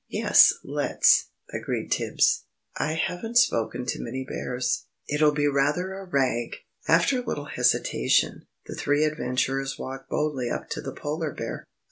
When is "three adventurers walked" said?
8.73-10.09